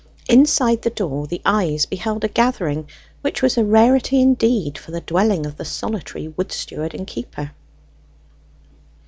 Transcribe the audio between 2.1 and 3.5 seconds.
a gathering, which